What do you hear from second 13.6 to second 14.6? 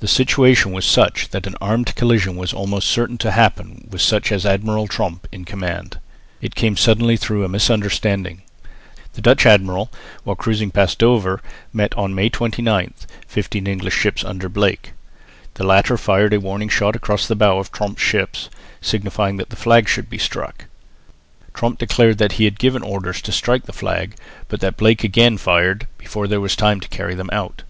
English ships under